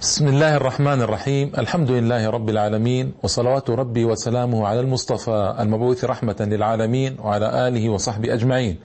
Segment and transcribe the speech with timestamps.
[0.00, 6.36] بسم الله الرحمن الرحيم الحمد لله رب العالمين وصلوات ربي وسلامه على المصطفى المبعوث رحمة
[6.40, 8.76] للعالمين وعلى آله وصحبه أجمعين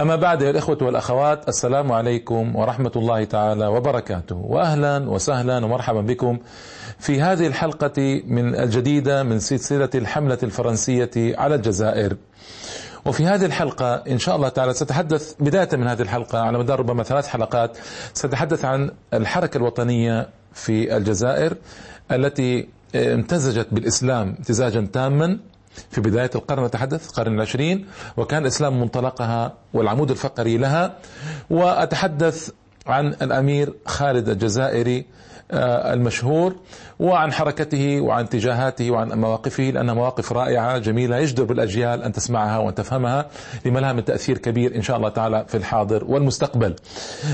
[0.00, 6.38] أما بعد يا الإخوة والأخوات السلام عليكم ورحمة الله تعالى وبركاته وأهلا وسهلا ومرحبا بكم
[6.98, 12.16] في هذه الحلقة من الجديدة من سلسلة الحملة الفرنسية على الجزائر
[13.06, 17.02] وفي هذه الحلقة إن شاء الله تعالى سأتحدث بداية من هذه الحلقة على مدار ربما
[17.02, 17.78] ثلاث حلقات
[18.14, 21.56] سأتحدث عن الحركة الوطنية في الجزائر
[22.12, 25.38] التي امتزجت بالإسلام امتزاجا تاما.
[25.90, 27.86] في بداية القرن نتحدث القرن العشرين
[28.16, 30.96] وكان الإسلام منطلقها والعمود الفقري لها.
[31.50, 32.50] وأتحدث
[32.86, 35.06] عن الأمير خالد الجزائري
[35.50, 36.54] المشهور
[37.00, 42.74] وعن حركته وعن اتجاهاته وعن مواقفه لأنها مواقف رائعة جميلة يجدر بالأجيال أن تسمعها وأن
[42.74, 43.26] تفهمها
[43.66, 46.74] لما لها من تأثير كبير إن شاء الله تعالى في الحاضر والمستقبل.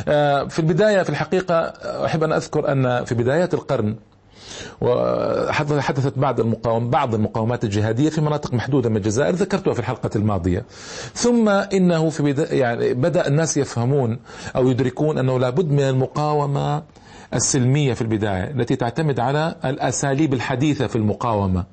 [0.08, 1.60] آه، في البداية في الحقيقة
[2.04, 3.96] أحب أن أذكر أن في بدايات القرن
[4.80, 10.64] وحدثت بعض المقاوم بعض المقاومات الجهادية في مناطق محدودة من الجزائر ذكرتها في الحلقة الماضية.
[11.14, 14.18] ثم إنه في بدا يعني بدأ الناس يفهمون
[14.56, 16.82] أو يدركون أنه لابد من المقاومة
[17.34, 21.64] السلمية في البداية التي تعتمد على الأساليب الحديثة في المقاومة.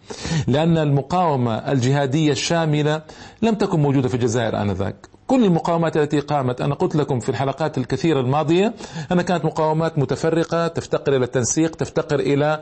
[0.47, 3.01] لأن المقاومة الجهادية الشاملة
[3.41, 4.95] لم تكن موجودة في الجزائر آنذاك.
[5.27, 8.73] كل المقاومات التي قامت أنا قلت لكم في الحلقات الكثيرة الماضية
[9.11, 12.61] أنها كانت مقاومات متفرقة تفتقر إلى التنسيق تفتقر إلى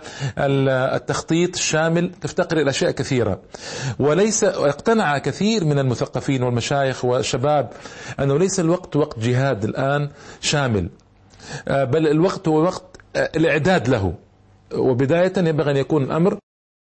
[0.96, 3.40] التخطيط الشامل تفتقر إلى أشياء كثيرة.
[4.00, 7.70] وليس اقتنع كثير من المثقفين والمشايخ والشباب
[8.20, 10.10] أنه ليس الوقت وقت جهاد الآن
[10.42, 10.90] شامل.
[11.68, 12.84] بل الوقت هو وقت
[13.16, 14.14] آه، الإعداد له.
[14.76, 16.38] وبداية ينبغي أن يكون الأمر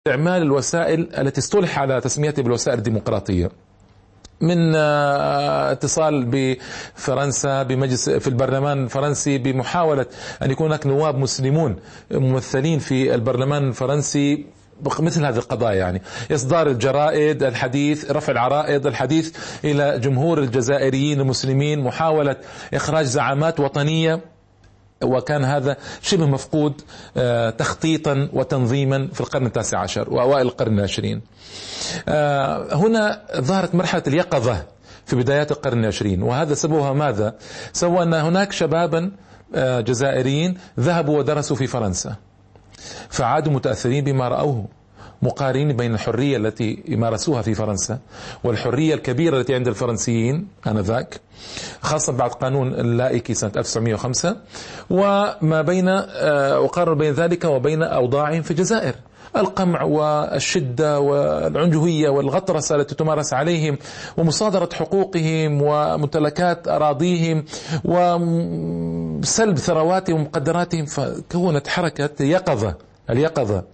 [0.08, 3.50] استعمال الوسائل التي اصطلح على تسميتها بالوسائل الديمقراطية.
[4.40, 10.06] من آه، اتصال بفرنسا بمجلس في البرلمان الفرنسي بمحاولة
[10.42, 11.76] أن يكون هناك نواب مسلمون
[12.10, 14.46] ممثلين في البرلمان الفرنسي
[15.00, 16.02] مثل هذه القضايا يعني.
[16.32, 22.36] إصدار الجرائد الحديث رفع العرائض الحديث إلى جمهور الجزائريين المسلمين محاولة
[22.74, 24.20] إخراج زعامات وطنية.
[25.02, 26.80] وكان هذا شبه مفقود
[27.16, 31.20] آه، تخطيطا وتنظيما في القرن التاسع عشر وأوائل القرن العشرين.
[32.08, 34.62] آه، هنا ظهرت مرحلة اليقظة
[35.06, 36.22] في بدايات القرن العشرين.
[36.22, 37.34] وهذا سببها ماذا؟
[37.72, 39.10] سوى أن هناك شبابا
[39.54, 42.16] آه، جزائريين ذهبوا ودرسوا في فرنسا
[43.08, 44.68] فعادوا متأثرين بما رأوه.
[45.22, 47.98] مقارنين بين الحرية التي مارسوها في فرنسا
[48.44, 51.20] والحرية الكبيرة التي عند الفرنسيين آنذاك
[51.80, 54.36] خاصة بعد قانون اللائكي سنة 1905
[54.90, 58.94] وما بين آه، وقارن بين ذلك وبين أوضاعهم في الجزائر.
[59.36, 63.78] القمع والشدة والعنجهية والغطرسة التي تمارس عليهم
[64.16, 67.44] ومصادرة حقوقهم وممتلكات أراضيهم
[67.84, 72.74] وسلب ثرواتهم ومقدراتهم فكونت حركة يقظة.
[73.10, 73.64] اليقظة.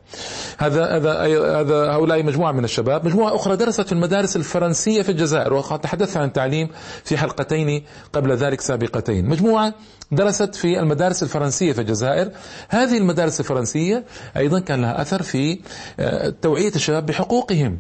[0.59, 1.13] هذا هذا
[1.61, 3.07] هذا هؤلاء مجموعة من الشباب.
[3.07, 6.69] مجموعة أخرى درست في المدارس الفرنسية في الجزائر وقد تحدثت عن التعليم
[7.05, 9.29] في حلقتين قبل ذلك سابقتين.
[9.29, 9.75] مجموعة
[10.13, 12.31] درست في المدارس الفرنسية في الجزائر.
[12.69, 14.05] هذه المدارس الفرنسية
[14.37, 15.61] أيضا كان لها أثر في
[16.01, 17.79] آه، توعية الشباب بحقوقهم.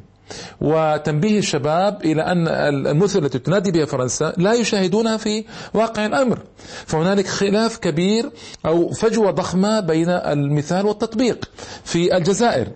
[0.60, 5.44] وتنبيه الشباب إلى أن المثل التي تنادي بها فرنسا لا يشاهدونها في
[5.74, 6.38] واقع الأمر.
[6.86, 8.30] فهنالك خلاف كبير
[8.66, 11.50] أو فجوة ضخمة بين المثال والتطبيق
[11.84, 12.68] في الجزائر.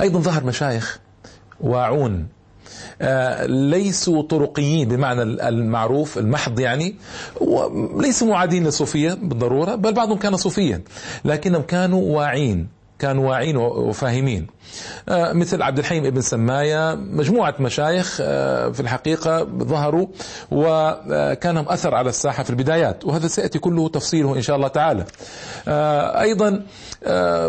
[0.00, 0.98] أيضا ظهر مشايخ
[1.60, 2.26] واعون
[3.02, 6.94] آه، ليسوا طرقيين بمعنى المعروف المحض يعني
[7.96, 10.82] ليسوا معادين للصوفية بالضرورة بل بعضهم كان صوفيا
[11.24, 12.68] لكنهم كانوا واعين.
[13.02, 14.46] كانوا واعين وفاهمين.
[15.08, 20.06] آه، مثل عبد الحليم ابن سماية مجموعة مشايخ آه، في الحقيقة ظهروا
[20.50, 25.04] وكان لهم أثر على الساحة في البدايات وهذا سيأتي كله تفصيله إن شاء الله تعالى.
[25.68, 26.62] آه، أيضا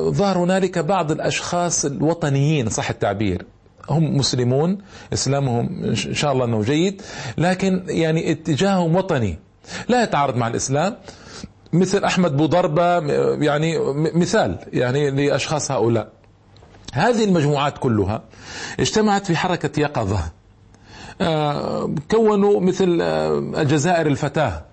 [0.09, 3.45] ظهر هنالك بعض الأشخاص الوطنيين صح التعبير.
[3.89, 4.77] هم مسلمون
[5.13, 7.01] إسلامهم إن شاء الله إنه جيد
[7.37, 9.39] لكن يعني اتجاههم وطني.
[9.89, 10.95] لا يتعارض مع الإسلام.
[11.73, 13.00] مثل أحمد بوضربه
[13.44, 16.09] يعني مثال يعني لأشخاص هؤلاء.
[16.94, 18.21] هذه المجموعات كلها
[18.80, 20.19] اجتمعت في حركة يقظة.
[21.21, 24.65] آه، كونوا مثل آه، الجزائر الفتاة.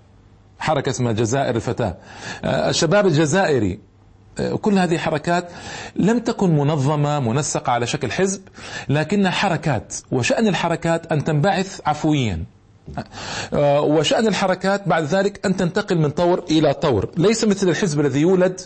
[0.59, 1.97] حركة اسمها جزائر الفتاة.
[2.45, 3.81] آه، الشباب الجزائري
[4.61, 5.49] كل هذه حركات
[5.97, 8.43] لم تكن منظمة منسقة على شكل حزب
[8.89, 12.45] لكنها حركات وشأن الحركات أن تنبعث عفويا.
[13.83, 17.11] وشأن الحركات بعد ذلك أن تنتقل من طور إلى طور.
[17.17, 18.61] ليس مثل الحزب الذي يولد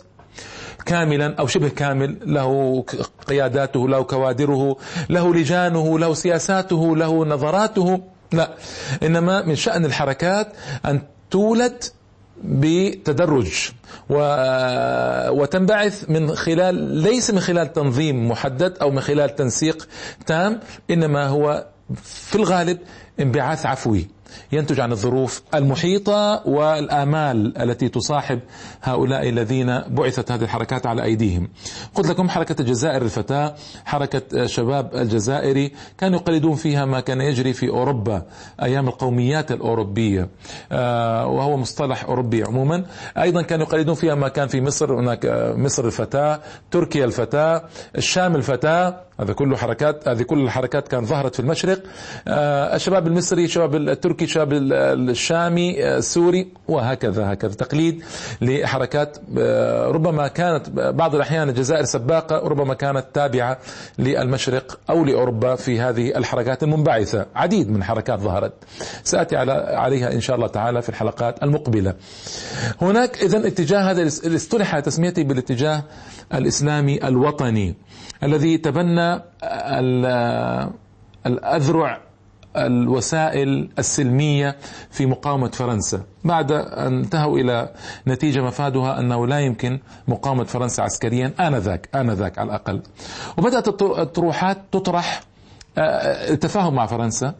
[0.86, 2.84] كاملا أو شبه كامل له
[3.26, 4.76] قياداته له كوادره
[5.08, 8.00] له لجانه له سياساته له نظراته.
[8.32, 8.50] لا
[9.02, 10.52] إنما من شأن الحركات
[10.86, 11.00] أن
[11.30, 11.84] تولد
[12.44, 13.70] بتدرج.
[15.30, 19.88] وتنبعث من خلال ليس من خلال تنظيم محدد أو من خلال تنسيق
[20.26, 20.60] تام
[20.90, 21.66] إنما هو
[22.04, 22.78] في الغالب
[23.20, 24.08] انبعاث عفوي.
[24.52, 28.40] ينتج عن الظروف المحيطة والآمال التي تصاحب
[28.82, 31.48] هؤلاء الذين بعثت هذه الحركات على أيديهم.
[31.94, 33.54] قلت لكم حركة الجزائر الفتاة
[33.84, 38.22] حركة شباب الجزائري كانوا يقلدون فيها ما كان يجري في أوروبا
[38.62, 40.28] أيام القوميات الأوروبية
[40.72, 42.84] آه، وهو مصطلح أوروبي عموما.
[43.18, 45.26] أيضا كانوا يقلدون فيها ما كان في مصر هناك
[45.56, 46.40] مصر الفتاة
[46.70, 47.64] تركيا الفتاة
[47.98, 51.82] الشام الفتاة هذا كله حركات هذه كل الحركات كانت ظهرت في المشرق.
[52.28, 57.54] آه، الشباب المصري الشباب التركي الشباب الشامي آه، السوري وهكذا هكذا.
[57.54, 58.02] تقليد
[58.40, 63.58] لحركات آه، ربما كانت بعض الأحيان الجزائر سباقة ربما كانت تابعة
[63.98, 67.26] للمشرق أو لأوروبا في هذه الحركات المنبعثة.
[67.34, 68.52] عديد من حركات ظهرت.
[69.04, 71.94] سأتي على عليها إن شاء الله تعالى في الحلقات المقبلة.
[72.82, 75.82] هناك إذا اتجاه هذا اصطلح تسميته بالاتجاه
[76.34, 77.74] الإسلامي الوطني.
[78.24, 79.20] الذي تبنى
[81.26, 82.00] الأذرع
[82.56, 84.56] الوسائل السلمية
[84.90, 86.02] في مقاومة فرنسا.
[86.24, 87.68] بعد أن انتهوا إلى
[88.06, 89.78] نتيجة مفادها أنه لا يمكن
[90.08, 92.82] مقاومة فرنسا عسكريا آنذاك آنذاك على الأقل.
[93.38, 95.20] وبدأت الطروحات تطرح
[95.78, 97.34] التفاهم مع فرنسا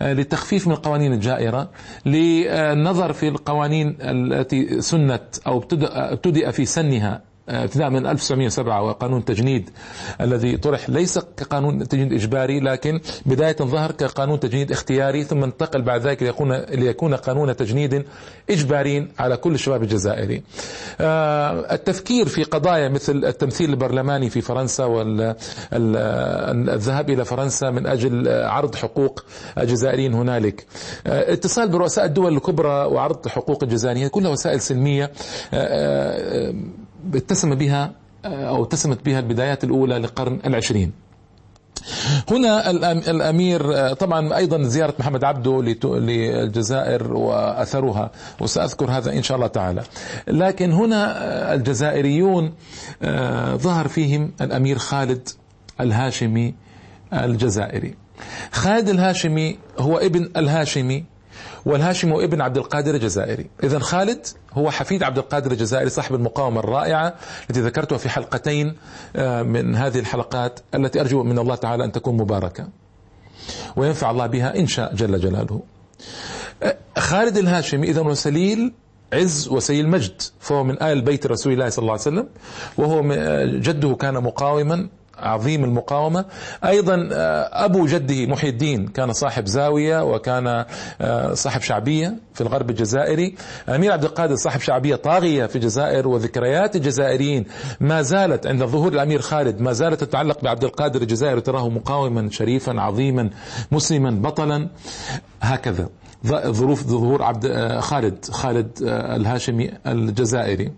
[0.00, 1.68] للتخفيف من القوانين الجائرة
[2.06, 5.58] للنظر في القوانين التي سنت أو
[5.94, 9.70] ابتدأ في سنها ابتداء من 1907 وقانون التجنيد
[10.20, 16.00] الذي طرح ليس كقانون تجنيد إجباري لكن بداية ظهر كقانون تجنيد اختياري ثم انتقل بعد
[16.00, 18.04] ذلك ليكون ليكون قانون تجنيد
[18.50, 20.42] إجباري على كل الشباب الجزائري.
[21.00, 26.30] آه، التفكير في قضايا مثل التمثيل البرلماني في فرنسا والذهاب
[27.10, 29.24] إلى فرنسا من أجل عرض حقوق
[29.58, 30.66] الجزائريين هنالك.
[31.06, 35.10] آه، اتصال برؤساء الدول الكبرى وعرض حقوق الجزائريين كلها وسائل سلمية
[35.54, 36.54] آه،
[37.14, 37.92] اتسم بها
[38.24, 40.92] أو اتسمت بها البدايات الأولى للقرن العشرين.
[42.30, 42.70] هنا
[43.10, 48.10] الأمير طبعا أيضا زيارة محمد عبده للجزائر وأثرها
[48.40, 49.82] وسأذكر هذا إن شاء الله تعالى.
[50.28, 52.52] لكن هنا الجزائريون
[53.54, 55.28] ظهر فيهم الأمير خالد
[55.80, 56.54] الهاشمي
[57.12, 57.94] الجزائري.
[58.52, 61.04] خالد الهاشمي هو ابن الهاشمي
[61.66, 63.46] والهاشم ابن عبد القادر الجزائري.
[63.62, 67.14] إذا خالد هو حفيد عبد القادر الجزائري صاحب المقاومة الرائعة
[67.50, 68.74] التي ذكرتها في حلقتين
[69.16, 72.68] آه، من هذه الحلقات التي أرجو من الله تعالى أن تكون مباركة
[73.76, 75.62] وينفع الله بها إن شاء جل جلاله.
[76.62, 78.72] آه، خالد الهاشمي إذا وسليل
[79.12, 82.28] عز وسيل مجد فهو من آل بيت رسول الله صلى الله عليه وسلم
[82.78, 84.88] وهو آه، جده كان مقاوما
[85.18, 86.24] عظيم المقاومة.
[86.64, 90.64] أيضا آه، أبو جده محي الدين كان صاحب زاوية وكان
[91.00, 93.34] آه، صاحب شعبية في الغرب الجزائري.
[93.68, 97.44] أمير عبد القادر صاحب شعبية طاغية في الجزائر وذكريات الجزائريين.
[97.80, 102.80] ما زالت عند ظهور الأمير خالد ما زالت تتعلق بعبد القادر الجزائري تراه مقاوما شريفا
[102.80, 103.30] عظيما
[103.72, 104.68] مسلما بطلا.
[105.40, 105.88] هكذا
[106.46, 110.72] ظروف ظهور عبد آه، خالد خالد الهاشمي الجزائري.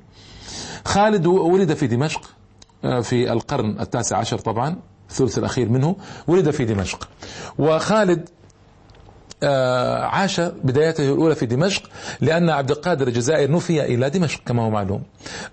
[0.84, 2.35] خالد ولد في دمشق.
[2.82, 4.76] في القرن التاسع عشر طبعا
[5.10, 5.96] الثلث الأخير منه
[6.26, 7.08] ولد في دمشق.
[7.58, 8.28] وخالد
[9.42, 11.82] آه، عاش بدايته الأولى في دمشق
[12.20, 15.02] لأن عبد القادر الجزائر نفي إلى دمشق كما هو معلوم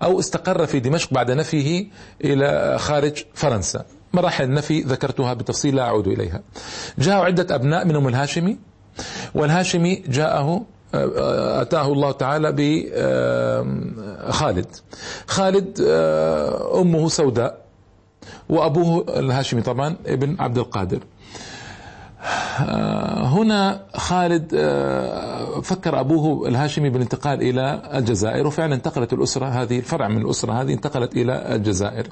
[0.02, 1.86] أو استقر في دمشق بعد نفيه
[2.24, 3.84] إلى خارج فرنسا.
[4.12, 6.42] مراحل النفي ذكرتها بالتفصيل لا أعود إليها.
[6.98, 8.58] جاءوا عدة أبناء منهم الهاشمي
[9.34, 10.64] والهاشمي جاءه
[11.62, 12.52] أتاه الله تعالى
[14.28, 14.66] بخالد
[15.26, 15.80] خالد.
[15.86, 17.64] آه، أمه سوداء
[18.48, 20.98] وأبوه الهاشمي طبعا ابن عبد القادر.
[22.60, 30.08] آه، هنا خالد آه، فكر أبوه الهاشمي بالانتقال إلى الجزائر وفعلا انتقلت الأسرة هذه الفرع
[30.08, 32.06] من الأسرة هذه انتقلت إلى الجزائر.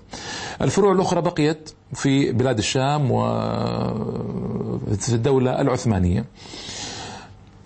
[0.63, 6.25] الفروع الأخرى بقيت في بلاد الشام وفي الدولة العثمانية.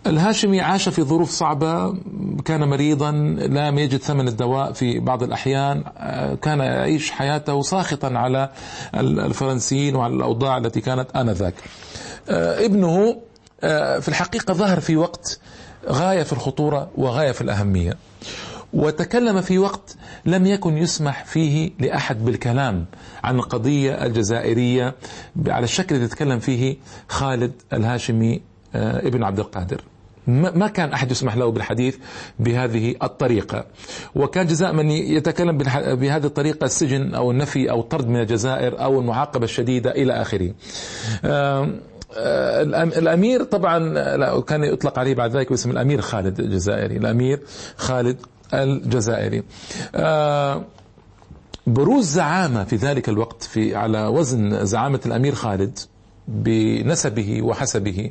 [0.07, 1.95] الهاشمي عاش في ظروف صعبة
[2.45, 5.85] كان مريضا لم يجد ثمن الدواء في بعض الأحيان
[6.43, 8.51] كان يعيش حياته ساخطا على
[8.95, 11.55] الفرنسيين وعلى الأوضاع التي كانت آنذاك.
[12.29, 13.17] ابنه
[14.01, 15.41] في الحقيقة ظهر في وقت
[15.89, 17.95] غاية في الخطورة وغاية في الأهمية.
[18.73, 22.85] وتكلم في وقت لم يكن يسمح فيه لأحد بالكلام
[23.25, 24.95] عن القضية الجزائرية.
[25.49, 26.77] على الشكل الذي يتكلم فيه
[27.09, 28.41] خالد الهاشمي
[28.75, 29.81] ابن عبد القادر.
[30.27, 31.97] ما كان أحد يسمح له بالحديث
[32.39, 33.65] بهذه الطريقة.
[34.15, 35.59] وكان جزاء من يتكلم
[35.97, 40.55] بهذه الطريقة السجن أو النفي أو الطرد من الجزائر أو المعاقبة الشديدة إلى آخره.
[42.99, 47.41] الأمير طبعا كان يطلق عليه بعد ذلك باسم الأمير خالد الجزائري الأمير
[47.77, 48.17] خالد
[48.55, 49.43] الجزائري.
[51.67, 55.79] بروز زعامة في ذلك الوقت في على وزن زعامة الأمير خالد.
[56.29, 58.11] بنسبه وحسبه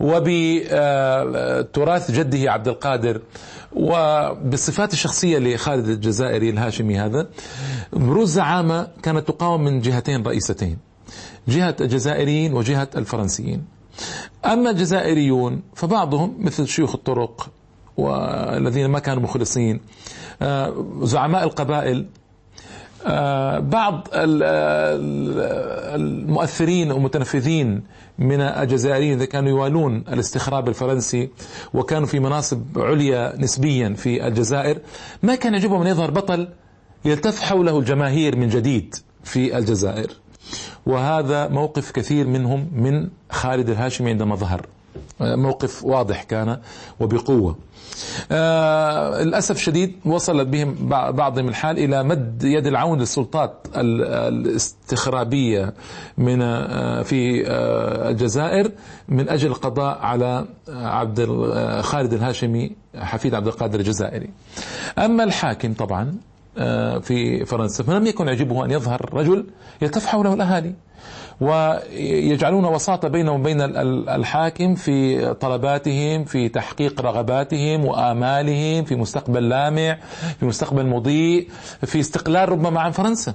[0.00, 3.20] وبتراث جده عبد القادر
[3.72, 7.28] وبالصفات الشخصية لخالد الجزائري الهاشمي هذا
[7.92, 10.78] بروز زعامة كانت تقاوم من جهتين رئيستين
[11.48, 13.64] جهة الجزائريين وجهة الفرنسيين.
[14.44, 17.50] أما الجزائريون فبعضهم مثل شيوخ الطرق
[17.96, 19.80] والذين ما كانوا مخلصين
[20.42, 22.06] آه، زعماء القبائل
[23.60, 24.08] بعض
[25.94, 27.82] المؤثرين والمتنفذين
[28.18, 31.28] من الجزائريين كانوا يوالون الاستخراب الفرنسي
[31.74, 34.78] وكانوا في مناصب عليا نسبيا في الجزائر
[35.22, 36.48] ما كان يعجبهم أن يظهر بطل
[37.04, 40.10] يلتف حوله الجماهير من جديد في الجزائر.
[40.86, 44.66] وهذا موقف كثير منهم من خالد الهاشمي عندما ظهر.
[45.20, 46.58] موقف واضح كان
[47.00, 47.56] وبقوة.
[48.32, 50.74] آه للأسف الشديد وصل بهم
[51.12, 55.74] بعضهم الحال إلى مد يد العون للسلطات الاستخرابية
[56.18, 58.70] من آه في آه الجزائر
[59.08, 61.20] من أجل القضاء على عبد
[61.80, 64.30] خالد الهاشمي حفيد عبد القادر الجزائري.
[64.98, 66.14] أما الحاكم طبعا
[67.00, 69.46] في فرنسا فلم يكن يعجبه أن يظهر رجل
[69.82, 70.74] يلتف حوله الأهالي.
[71.40, 73.60] ويجعلون وساطة بينهم وبين
[74.08, 79.98] الحاكم في طلباتهم في تحقيق رغباتهم وآمالهم في مستقبل لامع
[80.40, 81.48] في مستقبل مضيء
[81.86, 83.34] في استقلال ربما عن فرنسا.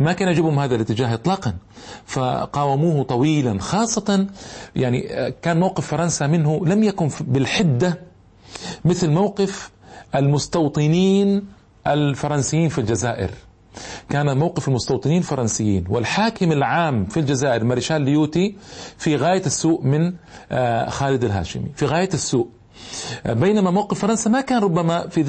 [0.00, 1.54] ما كان يعجبهم هذا الاتجاه اطلاقا.
[2.06, 4.26] فقاوموه طويلا خاصة
[4.76, 5.00] يعني
[5.42, 8.00] كان موقف فرنسا منه لم يكن بالحدة
[8.84, 9.70] مثل موقف
[10.14, 11.46] المستوطنين
[11.86, 13.30] الفرنسيين في الجزائر.
[14.10, 18.56] كان موقف المستوطنين الفرنسيين والحاكم العام في الجزائر مارشال ليوتي
[18.98, 20.12] في غاية السوء من
[20.52, 21.66] آه، خالد الهاشمي.
[21.76, 22.48] في غاية السوء.
[23.26, 25.22] بينما موقف فرنسا ما كان ربما في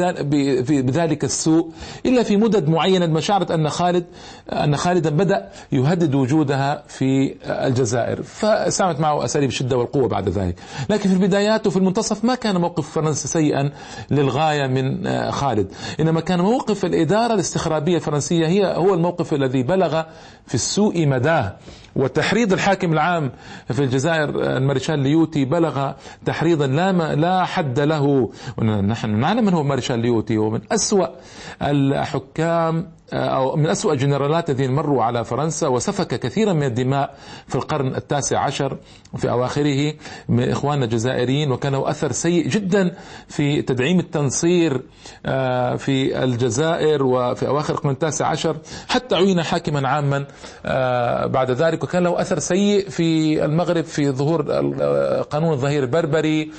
[0.81, 1.71] بذلك السوء
[2.05, 4.05] إلا في مدد معينه ما شعرت أن خالد
[4.49, 8.23] أن خالدا بدأ يهدد وجودها في الجزائر.
[8.23, 10.55] فساهمت معه أساليب الشدة والقوة بعد ذلك.
[10.89, 13.71] لكن في البدايات وفي المنتصف ما كان موقف فرنسا سيئا
[14.11, 15.67] للغاية من خالد.
[15.99, 20.03] إنما كان موقف الإدارة الاستخرابية الفرنسية هي هو الموقف الذي بلغ
[20.47, 21.55] في السوء مداه.
[21.95, 23.31] وتحريض الحاكم العام
[23.67, 25.91] في الجزائر المارشال ليوتي بلغ
[26.25, 28.31] تحريضا لا لا حد له.
[28.61, 31.07] نحن نعلم من هو مارشال ليوتي ومن أسوأ
[31.61, 37.15] الحكام أو من أسوأ الجنرالات الذين مروا على فرنسا وسفك كثيرا من الدماء
[37.47, 38.77] في القرن التاسع عشر
[39.13, 39.93] وفي أواخره
[40.29, 42.95] من إخواننا الجزائريين وكان له أثر سيء جدا
[43.27, 44.81] في تدعيم التنصير
[45.25, 48.57] آه، في الجزائر وفي أواخر القرن التاسع عشر
[48.87, 50.25] حتى عين حاكما عاما
[50.65, 54.41] آه، بعد ذلك وكان له أثر سيء في المغرب في ظهور
[55.21, 56.51] قانون الظهير البربري.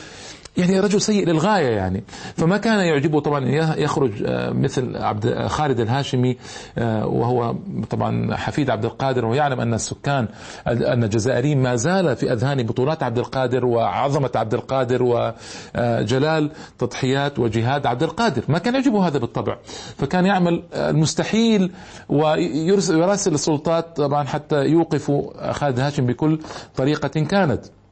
[0.59, 2.05] يعني رجل سيء للغاية يعني.
[2.37, 3.45] فما كان يعجبه طبعا
[3.77, 6.37] يخرج آه، مثل عبد خالد الهاشمي
[6.79, 7.55] آه، وهو
[7.91, 10.29] طبعا حفيد عبد القادر ويعلم أن السكان
[10.67, 17.87] أن الجزائريين ما زال في أذهان بطولات عبد القادر وعظمة عبد القادر وجلال تضحيات وجهاد
[17.87, 18.43] عبد القادر.
[18.49, 19.57] ما كان يعجبه هذا بالطبع.
[19.99, 21.73] فكان يعمل المستحيل
[22.09, 26.39] ويراسل السلطات طبعا حتى يوقفوا خالد الهاشمي بكل
[26.77, 27.65] طريقة كانت.
[27.65, 27.86] آه،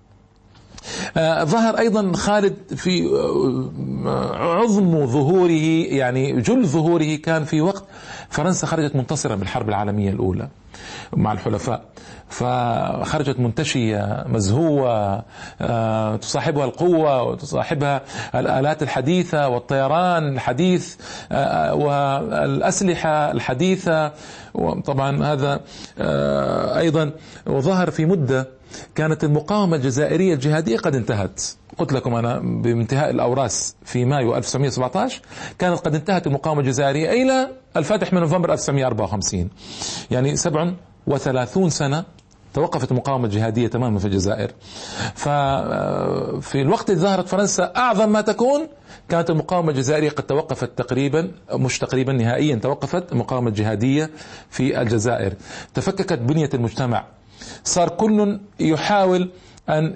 [1.44, 3.06] ظهر أيضا خالد في
[4.06, 7.84] آه، عظم ظهوره يعني جل ظهوره كان في وقت
[8.30, 10.48] فرنسا خرجت منتصرة من الحرب العالمية الأولى
[11.12, 11.82] مع الحلفاء.
[12.28, 15.22] فخرجت منتشية مزهوة
[15.60, 18.02] آه، تصاحبها القوة وتصاحبها
[18.34, 20.96] الآلات الحديثة والطيران الحديث
[21.72, 24.12] والأسلحة الحديثة.
[24.54, 25.60] وطبعا هذا
[26.78, 27.10] أيضا
[27.46, 28.48] وظهر في مدة
[28.94, 31.40] كانت المقاومة الجزائرية الجهادية قد انتهت.
[31.78, 35.20] قلت لكم أنا بانتهاء الأوراس في مايو 1917
[35.58, 39.48] كانت قد انتهت المقاومة الجزائرية إلى الفاتح من نوفمبر 1954
[40.10, 42.04] يعني 37 سنة
[42.54, 44.50] توقفت المقاومة الجهادية تماما في الجزائر.
[45.14, 48.68] ففي الوقت الذي ظهرت فرنسا أعظم ما تكون
[49.08, 54.10] كانت المقاومة الجزائرية قد توقفت تقريبا مش تقريبا نهائيا توقفت المقاومة الجهادية
[54.50, 55.34] في الجزائر.
[55.74, 57.04] تفككت بنية المجتمع
[57.64, 59.30] صار كل يحاول
[59.68, 59.92] أن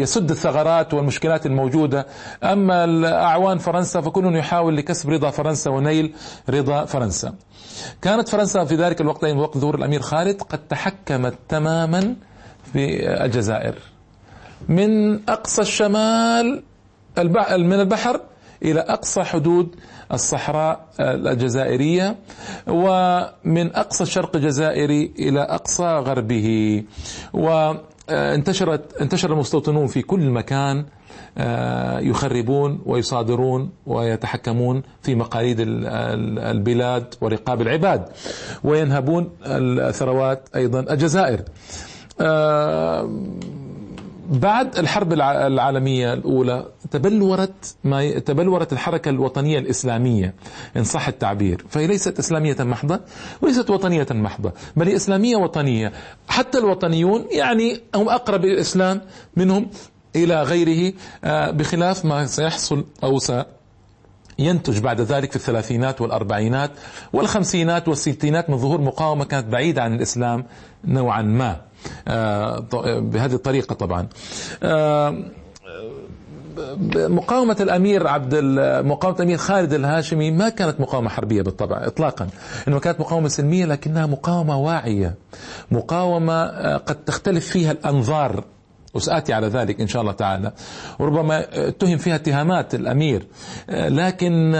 [0.00, 2.06] يسد الثغرات والمشكلات الموجودة.
[2.42, 6.14] أما أعوان فرنسا فكل يحاول لكسب رضا فرنسا ونيل
[6.50, 7.34] رضا فرنسا.
[8.02, 12.16] كانت فرنسا في ذلك الوقت وقت ظهور الأمير خالد قد تحكمت تماما
[12.72, 13.74] في الجزائر.
[14.68, 16.62] من أقصى الشمال
[17.18, 18.20] من البحر
[18.62, 19.76] إلى أقصى حدود
[20.12, 22.16] الصحراء الجزائرية
[22.68, 26.82] ومن أقصى الشرق الجزائري إلى أقصى غربه.
[28.10, 30.84] انتشرت انتشر المستوطنون في كل مكان
[32.00, 38.04] يخربون ويصادرون ويتحكمون في مقاليد البلاد ورقاب العباد
[38.64, 41.40] وينهبون الثروات أيضا الجزائر.
[44.30, 50.34] بعد الحرب العالمية الأولى تبلورت ما تبلورت الحركة الوطنية الإسلامية
[50.76, 51.64] إن صح التعبير.
[51.68, 53.00] فهي ليست إسلامية محضة
[53.42, 55.92] وليست وطنية محضة بل هي إسلامية وطنية.
[56.28, 59.00] حتى الوطنيون يعني هم أقرب الإسلام
[59.36, 59.70] منهم
[60.16, 60.92] إلى غيره
[61.24, 63.18] آه، بخلاف ما سيحصل أو
[64.38, 66.70] ينتج بعد ذلك في الثلاثينات والأربعينات
[67.12, 70.44] والخمسينات والستينات من ظهور مقاومة كانت بعيدة عن الإسلام
[70.84, 71.60] نوعا ما
[72.08, 72.58] آه،
[73.00, 74.08] بهذه الطريقة طبعا.
[74.62, 75.24] آه،
[76.96, 78.34] مقاومة الأمير عبد
[78.84, 82.28] مقاومة الأمير خالد الهاشمي ما كانت مقاومة حربية بالطبع إطلاقا.
[82.68, 85.14] إنما كانت مقاومة سلمية لكنها مقاومة واعية.
[85.70, 88.44] مقاومة آه، قد تختلف فيها الأنظار
[88.94, 90.52] وسآتي على ذلك إن شاء الله تعالى.
[90.98, 93.26] وربما اتهم فيها اتهامات الأمير.
[93.68, 94.52] لكن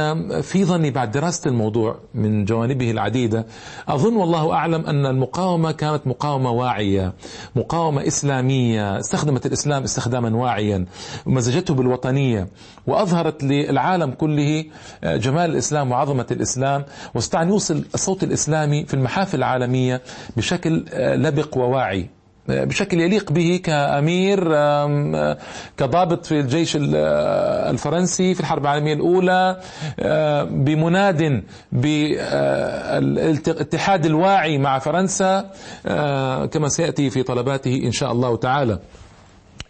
[0.43, 3.47] في ظني بعد دراسة الموضوع من جوانبه العديدة
[3.89, 7.13] أظن والله أعلم أن المقاومة كانت مقاومة واعية
[7.57, 10.87] مقاومة إسلامية استخدمت الإسلام استخداما واعيا
[11.27, 12.49] ومزجته بالوطنية
[12.87, 14.65] وأظهرت للعالم كله
[15.05, 20.03] جمال الإسلام وعظمة الإسلام واستطاع أن يوصل الصوت الإسلامي في المحافل العالمية
[20.37, 22.11] بشكل لبق وواعي.
[22.49, 24.45] بشكل يليق به كأمير
[25.77, 29.61] كضابط في الجيش الفرنسي في الحرب العالمية الأولى
[30.51, 31.43] بمناد
[32.93, 35.51] بالاتحاد الواعي مع فرنسا
[36.47, 38.79] كما سيأتي في طلباته إن شاء الله تعالى.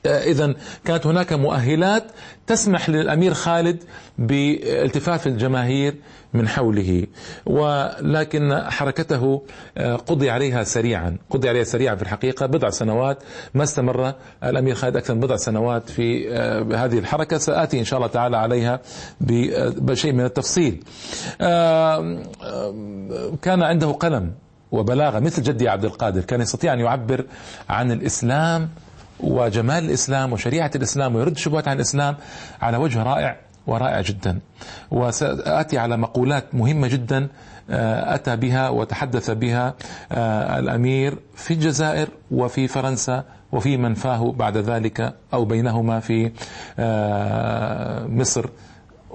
[0.06, 2.04] إذا كانت هناك مؤهلات
[2.46, 3.82] تسمح للأمير خالد
[4.18, 5.94] بالتفاف الجماهير
[6.34, 7.06] من حوله
[7.46, 9.42] ولكن حركته
[9.78, 13.18] آه، قضي عليها سريعا قضي عليها سريعا في الحقيقة بضع سنوات
[13.54, 17.96] ما استمر الأمير خالد أكثر من بضع سنوات في آه، هذه الحركة سآتي إن شاء
[17.98, 18.80] الله تعالى عليها
[19.20, 20.84] بشيء من التفصيل.
[23.42, 24.32] كان عنده قلم
[24.72, 27.24] وبلاغة مثل جدي عبد القادر كان يستطيع أن يعبر
[27.68, 28.68] عن الإسلام
[29.24, 32.16] وجمال الإسلام وشريعة الإسلام ويرد شبهات عن الإسلام
[32.62, 34.38] على وجه رائع ورائع جدا.
[34.90, 37.28] وسآتي على مقولات مهمة جدا
[37.70, 39.74] آه، أتى بها وتحدث بها
[40.12, 46.32] آه، الأمير في الجزائر وفي فرنسا وفي منفاه بعد ذلك أو بينهما في
[46.78, 48.46] آه، مصر.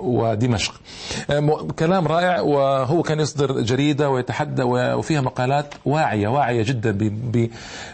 [0.02, 0.74] ودمشق.
[1.80, 7.50] كلام رائع وهو كان يصدر جريدة ويتحدى وفيها مقالات واعية واعية جدا ب...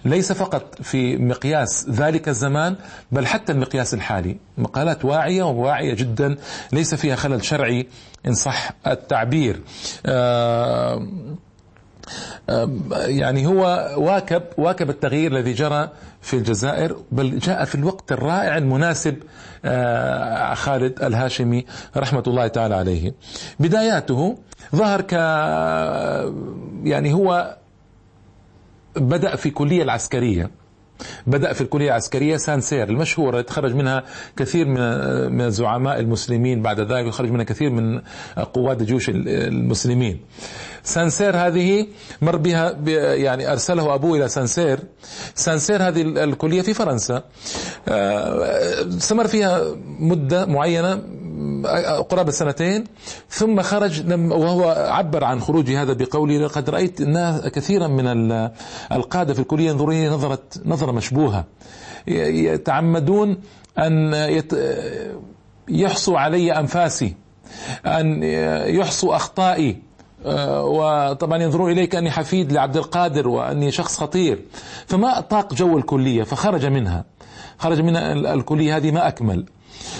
[0.05, 2.75] ليس فقط في مقياس ذلك الزمان
[3.11, 4.37] بل حتى المقياس الحالي.
[4.57, 6.35] مقالات واعية وواعية جدا
[6.73, 7.87] ليس فيها خلل شرعي
[8.27, 9.61] إن صح التعبير.
[10.05, 11.07] آه
[12.91, 15.89] يعني هو واكب واكب التغيير الذي جرى
[16.21, 19.15] في الجزائر بل جاء في الوقت الرائع المناسب
[19.65, 21.65] آه، خالد الهاشمي
[21.97, 23.13] رحمة الله تعالى عليه.
[23.59, 24.37] بداياته
[24.75, 25.13] ظهر ك
[26.83, 27.57] يعني هو
[28.95, 30.49] بدأ في كلية العسكرية.
[31.27, 34.03] بدأ في الكلية العسكرية سانسير المشهورة تخرج منها
[34.37, 34.81] كثير من
[35.31, 38.01] من الزعماء المسلمين بعد ذلك يخرج منها كثير من
[38.53, 40.19] قوات الجيوش المسلمين.
[40.83, 41.87] سانسير هذه
[42.21, 42.71] مر بها
[43.15, 44.79] يعني أرسله أبوه إلى سانسير
[45.35, 47.23] سانسير هذه الكلية في فرنسا.
[47.87, 49.61] آه، استمر فيها
[49.99, 51.01] مدة معينة.
[52.09, 52.83] قرابة سنتين
[53.29, 57.01] ثم خرج وهو عبر عن خروجه هذا بقوله لقد رأيت
[57.47, 58.07] كثيرا من
[58.91, 61.45] القادة في الكلية ينظرون نظرة نظرة مشبوهة.
[62.07, 63.37] يتعمدون
[63.77, 64.13] أن
[65.69, 67.15] يحصوا علي أنفاسي
[67.85, 68.23] أن
[68.63, 69.77] يحصوا أخطائي
[70.61, 74.39] وطبعا ينظرون إلي كأني حفيد لعبد القادر وأني شخص خطير.
[74.87, 77.05] فما طاق جو الكلية فخرج منها.
[77.57, 77.95] خرج من
[78.25, 79.45] الكلية هذه ما أكمل.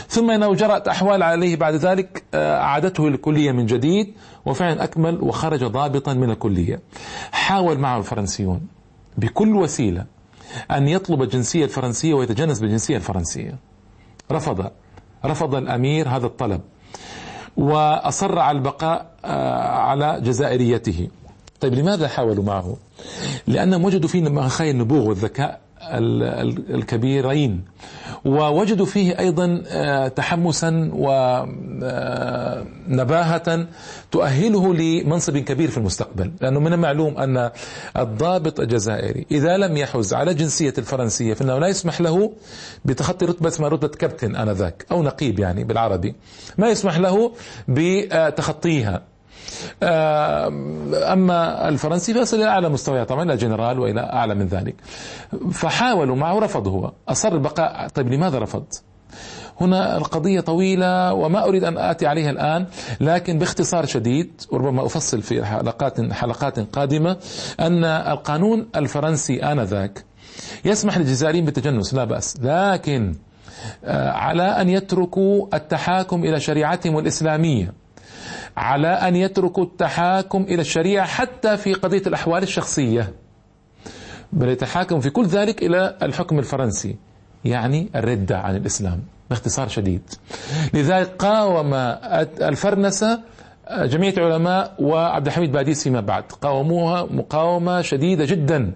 [0.08, 4.14] ثم إنه جرت أحوال عليه بعد ذلك آه، أعادته للكليه من جديد
[4.46, 6.80] وفعلا أكمل وخرج ضابطا من الكلية.
[7.32, 8.62] حاول معه الفرنسيون
[9.18, 10.06] بكل وسيلة
[10.72, 13.56] أن يطلب الجنسية الفرنسية ويتجنس بالجنسية الفرنسية.
[14.32, 14.72] رفض
[15.26, 16.62] رفض الأمير هذا الطلب
[17.58, 21.08] وأصر على البقاء آه، على جزائريته.
[21.60, 22.78] طيب لماذا حاولوا معه؟
[23.48, 27.62] لأنهم وجدوا فيه مخايا النبوغ والذكاء الكبيرين.
[28.26, 31.54] ووجدوا فيه أيضا آه، تحمسا ونباهه
[33.48, 33.68] آه،
[34.12, 36.32] تؤهله لمنصب كبير في المستقبل.
[36.42, 37.52] لأنه من المعلوم أن
[37.98, 42.32] الضابط الجزائري إذا لم يحز على جنسية الفرنسية فإنه لا يسمح له
[42.86, 46.16] بتخطي رتبة اسمها رتبة كابتن آنذاك أو نقيب يعني بالعربي
[46.58, 47.32] ما يسمح له
[47.68, 49.15] بتخطيها.
[51.14, 54.76] أما الفرنسي فيصل إلى أعلى مستويات طبعا إلى جنرال وإلى أعلى من ذلك.
[55.52, 57.88] فحاولوا معه رفض هو أصر البقاء.
[57.88, 58.64] طيب لماذا رفض
[59.62, 62.66] هنا القضية طويلة وما أريد أن آتي عليها الآن
[63.02, 67.18] لكن باختصار شديد وربما أفصل في حلقات حلقات قادمة
[67.60, 70.06] أن القانون الفرنسي آنذاك
[70.66, 71.94] يسمح للجزائريين بالتجنس.
[71.94, 72.38] لا بأس.
[72.42, 73.16] لكن
[73.86, 77.85] آه، على أن يتركوا التحاكم إلى شريعتهم الإسلامية.
[78.58, 83.14] على أن يتركوا التحاكم إلى الشريعة حتى في قضية الأحوال الشخصية.
[84.34, 86.96] بل يتحاكم في كل ذلك إلى الحكم الفرنسي
[87.46, 90.02] يعني الردة عن الإسلام باختصار شديد.
[90.74, 91.74] لذلك قاوم
[92.42, 93.20] الفرنسة
[93.72, 98.72] جمعية علماء وعبد الحميد باديس فيما بعد قاوموها مقاومة شديدة جدا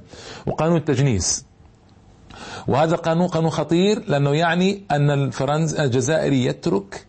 [0.47, 1.45] وقانون التجنيس.
[2.67, 7.05] وهذا قانون قانون خطير لأنه يعني أن الفرنس الجزائري يترك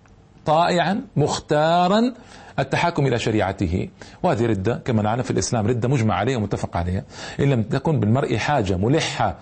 [0.47, 2.15] طائعا مختارا
[2.59, 3.89] التحاكم إلى شريعته.
[4.23, 7.05] وهذه ردة كما نعلم في الإسلام ردة مجمع عليها ومتفق عليها.
[7.41, 9.39] إن لم تكن بالمرء حاجة ملحة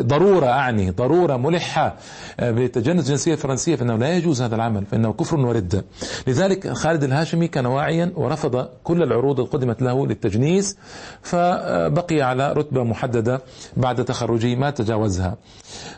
[0.00, 1.94] ضرورة أعني ضرورة ملحة
[2.40, 5.84] آه، بتجنس الجنسية الفرنسية فإنه لا يجوز هذا العمل فإنه كفر وردة.
[6.26, 10.76] لذلك خالد الهاشمي كان واعيا ورفض كل العروض القدمت له للتجنيس
[11.22, 13.42] فبقي على رتبة محددة
[13.76, 15.36] بعد تخرجه ما تجاوزها.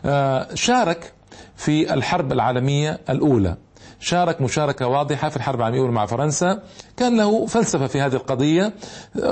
[0.05, 1.13] آه، شارك
[1.55, 3.55] في الحرب العالمية الأولى.
[3.99, 6.61] شارك مشاركة واضحة في الحرب العالمية الأولى مع فرنسا.
[6.97, 8.73] كان له فلسفة في هذه القضية.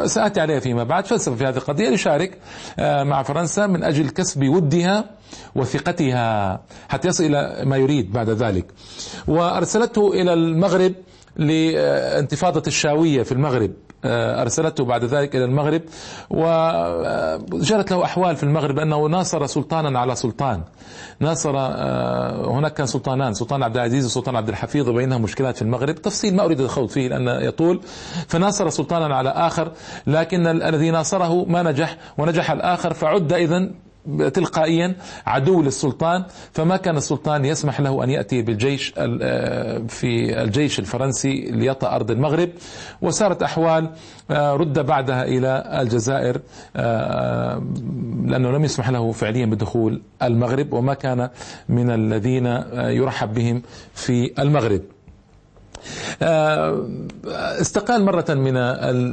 [0.05, 1.05] سآتي عليها فيما بعد.
[1.05, 2.37] فلسفة في هذه القضية يشارك
[2.79, 5.05] آه، مع فرنسا من أجل كسب ودها
[5.55, 8.65] وثقتها حتى يصل إلى ما يريد بعد ذلك.
[9.27, 10.93] وأرسلته إلى المغرب
[11.35, 13.71] لانتفاضة الشاوية في المغرب.
[13.71, 13.94] آه،
[14.41, 15.81] أرسلته بعد ذلك إلى المغرب.
[16.29, 20.61] وجرت له أحوال في المغرب أنه ناصر سلطانا على سلطان.
[21.19, 25.95] ناصر آه، هناك كان سلطانان سلطان عبد العزيز وسلطان عبد الحفيظ وبينهم مشكلات في المغرب.
[25.95, 27.81] تفصيل ما أريد الخوض فيه لأن يطول.
[28.27, 29.71] فناصر سلطانا على آخر
[30.07, 33.69] لكن الذي ناصره ما نجح ونجح الآخر فعد إذا
[34.33, 41.51] تلقائيا عدو للسلطان فما كان السلطان يسمح له أن يأتي بالجيش آه، في الجيش الفرنسي
[41.51, 42.49] ليطأ أرض المغرب.
[43.01, 43.89] وصارت أحوال
[44.31, 46.41] آه، رد بعدها إلى الجزائر
[46.75, 47.63] آه،
[48.25, 51.29] لأنه لم يسمح له فعليا بدخول المغرب وما كان
[51.69, 53.61] من الذين يرحب بهم
[53.93, 54.81] في المغرب.
[57.35, 58.57] استقال مرة من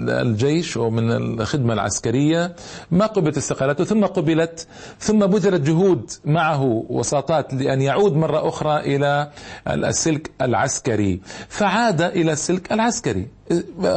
[0.09, 2.57] الجيش ومن الخدمة العسكرية.
[2.91, 4.67] ما قبلت استقالته ثم قبلت
[4.99, 9.31] ثم بذلت جهود معه وساطات لأن يعود مرة أخرى إلى
[9.69, 11.21] السلك العسكري.
[11.49, 13.29] فعاد إلى السلك العسكري.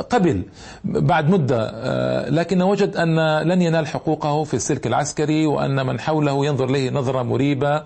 [0.10, 0.44] قبل
[0.84, 6.46] بعد مدة آه، لكن وجد أن لن ينال حقوقه في السلك العسكري وأن من حوله
[6.46, 7.84] ينظر له نظرة مريبة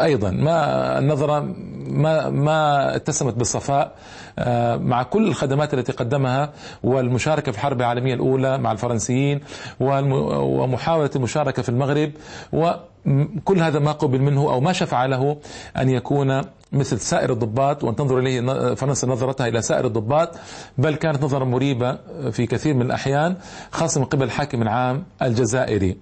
[0.00, 0.30] أيضا.
[0.30, 1.54] ما النظرة
[1.86, 3.92] ما ما اتسمت بالصفاء
[4.38, 9.40] آه، مع كل الخدمات التي قدمها والمشاركة في الحرب العالمية الأولى مع الفرنسيين
[9.80, 12.10] ومحاولة المشاركة في المغرب
[12.52, 15.36] وكل هذا ما قبل منه أو ما شفع له
[15.76, 16.40] أن يكون
[16.74, 20.30] مثل سائر الضباط وأن تنظر إليه فرنسا نظرتها إلى سائر الضباط
[20.78, 21.98] بل كانت نظرة مريبة
[22.30, 23.36] في كثير من الأحيان
[23.70, 25.96] خاصة من قبل الحاكم العام الجزائري.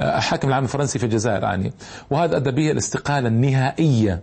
[0.00, 1.72] الحاكم العام الفرنسي في الجزائر يعني.
[2.10, 4.22] وهذا أدى به الاستقالة النهائية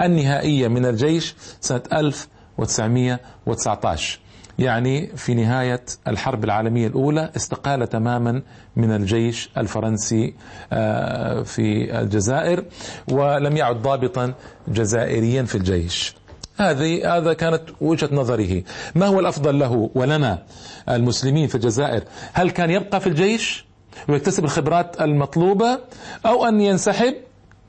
[0.00, 4.18] النهائية من الجيش سنة 1919
[4.58, 8.42] يعني في نهاية الحرب العالمية الأولى استقال تماما
[8.76, 10.34] من الجيش الفرنسي
[10.72, 12.64] آه، في الجزائر
[13.08, 14.34] ولم يعد ضابطا
[14.68, 16.14] جزائريا في الجيش.
[16.56, 18.62] هذه هذا كانت وجهة نظره.
[18.94, 20.42] ما هو الأفضل له ولنا
[20.88, 23.64] المسلمين في الجزائر؟ هل كان يبقى في الجيش
[24.08, 25.78] ويكتسب الخبرات المطلوبة
[26.26, 27.14] أو أن ينسحب؟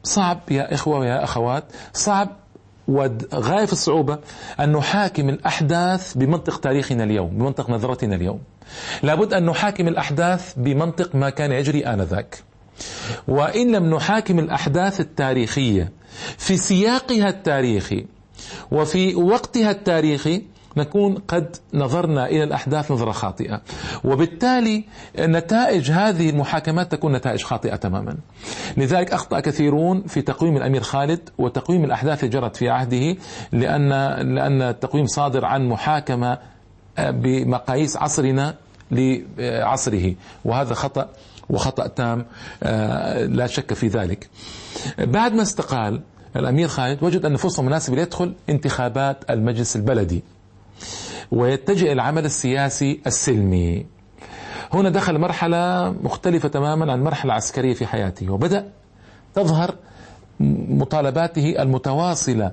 [0.04, 2.30] صعب يا إخوة ويا أخوات صعب
[2.88, 4.20] وغاية في الصعوبة
[4.60, 8.40] أن نحاكم الأحداث بمنطق تاريخنا اليوم بمنطق نظرتنا اليوم.
[9.04, 12.44] لابد أن نحاكم الأحداث بمنطق ما كان يجري آنذاك.
[13.28, 15.92] وإن لم نحاكم الأحداث التاريخية
[16.38, 18.06] في سياقها التاريخي
[18.72, 20.42] وفي وقتها التاريخي
[20.78, 23.62] نكون قد نظرنا إلى الأحداث نظرة خاطئة.
[24.04, 24.84] وبالتالي
[25.20, 28.18] نتائج هذه المحاكمات تكون نتائج خاطئة تماما.
[28.78, 33.16] لذلك أخطأ كثيرون في تقويم الأمير خالد وتقويم الأحداث اللي جرت في عهده
[33.52, 33.90] لأن
[34.36, 36.38] لأن التقويم صادر عن محاكمة
[36.98, 38.56] آه، بمقاييس عصرنا
[38.92, 40.16] لعصره.
[40.46, 41.10] وهذا خطأ
[41.50, 42.26] وخطأ تام
[42.64, 44.30] آه، لا شك في ذلك.
[44.98, 46.02] بعد ما استقال
[46.36, 50.24] الأمير خالد وجد أن فرصة مناسبة ليدخل انتخابات المجلس البلدي.
[51.32, 53.86] ويتجه إلى العمل السياسي السلمي.
[54.74, 58.70] هنا دخل مرحلة مختلفة تماما عن المرحلة العسكرية في حياته وبدأ
[59.36, 59.76] تظهر
[60.70, 62.52] مطالباته المتواصلة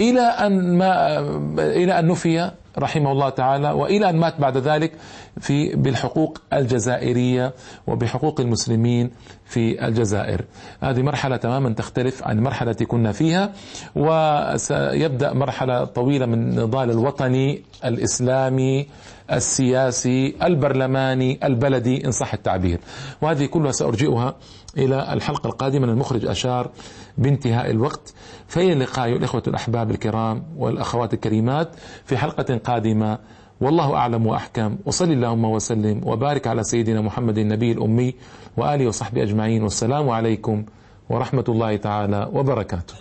[0.00, 1.18] إلى أن ما
[1.58, 4.92] إلى أن نفي رحمه الله تعالى وإلى أن مات بعد ذلك
[5.40, 7.54] في بالحقوق الجزائرية
[7.86, 9.10] وبحقوق المسلمين
[9.44, 10.44] في الجزائر.
[10.80, 13.52] هذه مرحلة تماما تختلف عن المرحله التي كنا فيها
[13.96, 18.86] وسيبدأ مرحلة طويلة من النضال الوطني الإسلامي
[19.32, 22.80] السياسي البرلماني البلدي إن صح التعبير.
[23.22, 24.34] وهذه كلها سأرجئها
[24.76, 26.70] إلى الحلقة القادمة المخرج أشار
[27.18, 28.14] بانتهاء الوقت.
[28.46, 31.68] فإلى اللقاء الإخوة الأحباب الكرام والأخوات الكريمات
[32.04, 33.18] في حلقة قادمة.
[33.60, 34.76] والله أعلم وأحكم.
[34.86, 38.14] وصل اللهم وسلم وبارك على سيدنا محمد النبي الأمي
[38.56, 39.62] وآله وصحبه أجمعين.
[39.62, 40.64] والسلام عليكم
[41.10, 42.94] ورحمة الله تعالى وبركاته.